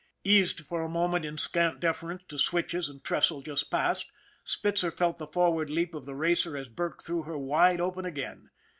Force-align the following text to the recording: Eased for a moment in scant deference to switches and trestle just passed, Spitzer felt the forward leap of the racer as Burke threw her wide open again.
Eased 0.23 0.61
for 0.61 0.81
a 0.81 0.89
moment 0.89 1.25
in 1.25 1.37
scant 1.37 1.79
deference 1.79 2.23
to 2.27 2.39
switches 2.39 2.89
and 2.89 3.03
trestle 3.03 3.39
just 3.39 3.69
passed, 3.69 4.11
Spitzer 4.43 4.89
felt 4.89 5.19
the 5.19 5.27
forward 5.27 5.69
leap 5.69 5.93
of 5.93 6.07
the 6.07 6.15
racer 6.15 6.57
as 6.57 6.69
Burke 6.69 7.03
threw 7.03 7.21
her 7.21 7.37
wide 7.37 7.79
open 7.79 8.03
again. 8.03 8.49